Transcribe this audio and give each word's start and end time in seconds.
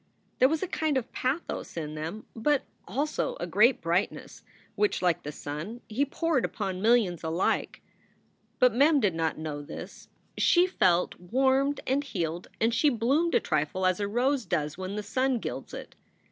There 0.39 0.49
was 0.49 0.63
a 0.63 0.67
kind 0.67 0.97
of 0.97 1.11
pathos 1.11 1.77
in 1.77 1.93
them, 1.93 2.25
but 2.35 2.63
also 2.87 3.37
a 3.39 3.45
great 3.45 3.81
brightness, 3.81 4.41
which, 4.73 5.03
like 5.03 5.21
the 5.21 5.31
sun, 5.31 5.81
he 5.87 6.05
poured 6.05 6.43
upon 6.43 6.81
millions 6.81 7.23
alike. 7.23 7.83
But 8.57 8.73
Mem 8.73 8.99
did 8.99 9.13
not 9.13 9.37
know 9.37 9.61
this. 9.61 10.07
She 10.39 10.65
felt 10.65 11.11
54 11.13 11.17
SOULS 11.19 11.29
FOR 11.29 11.35
SALE 11.35 11.39
warmed 11.45 11.79
and 11.85 12.03
healed, 12.03 12.47
and 12.59 12.73
she 12.73 12.89
bloomed 12.89 13.35
a 13.35 13.39
trifle 13.39 13.85
as 13.85 13.99
a 13.99 14.07
rose 14.07 14.43
does 14.47 14.75
when 14.75 14.95
the 14.95 15.03
sun 15.03 15.37
gilds 15.37 15.71
it. 15.71 15.93